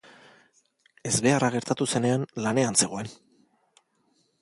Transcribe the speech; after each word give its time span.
Ezbeharra 1.09 1.51
gertatu 1.57 1.89
zenean, 1.97 2.27
lanean 2.47 2.83
zegoen. 2.85 3.15